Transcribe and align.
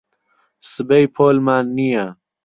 سبەی 0.71 1.05
پۆلمان 1.15 1.65
نییە. 1.77 2.05